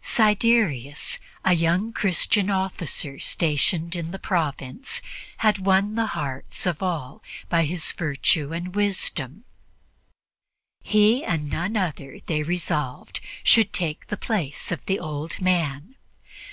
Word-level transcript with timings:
Siderius, 0.00 1.18
a 1.44 1.54
young 1.54 1.92
Christian 1.92 2.50
officer 2.50 3.18
stationed 3.18 3.96
in 3.96 4.12
the 4.12 4.18
province, 4.20 5.02
had 5.38 5.58
won 5.58 5.96
the 5.96 6.06
hearts 6.14 6.66
of 6.66 6.80
all 6.80 7.20
by 7.48 7.64
his 7.64 7.90
virtue 7.90 8.52
and 8.52 8.76
wisdom; 8.76 9.42
he, 10.84 11.24
and 11.24 11.50
none 11.50 11.76
other, 11.76 12.20
they 12.26 12.44
resolved, 12.44 13.18
should 13.42 13.72
take 13.72 14.06
the 14.06 14.16
place 14.16 14.70
of 14.70 14.86
the 14.86 15.00
old 15.00 15.40
man. 15.40 15.96